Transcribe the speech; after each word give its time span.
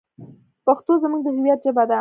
پښتو 0.65 0.91
زموږ 1.03 1.21
د 1.25 1.27
هویت 1.37 1.59
ژبه 1.65 1.83
ده. 1.87 1.89